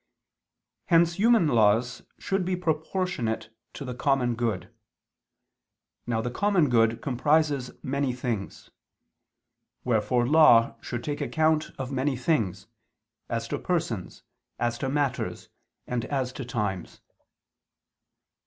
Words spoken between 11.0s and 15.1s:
take account of many things, as to persons, as to